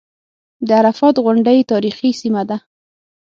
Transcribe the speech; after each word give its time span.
د 0.67 0.69
عرفات 0.79 1.15
غونډۍ 1.23 1.59
تاریخي 1.71 2.09
سیمه 2.21 2.43
ده. 2.49 2.57